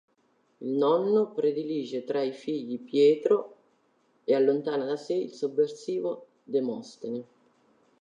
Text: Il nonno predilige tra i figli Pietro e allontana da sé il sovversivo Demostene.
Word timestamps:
Il 0.61 0.67
nonno 0.77 1.29
predilige 1.31 2.03
tra 2.03 2.23
i 2.23 2.31
figli 2.31 2.79
Pietro 2.79 3.55
e 4.23 4.33
allontana 4.33 4.83
da 4.83 4.95
sé 4.97 5.13
il 5.13 5.29
sovversivo 5.31 6.25
Demostene. 6.43 7.23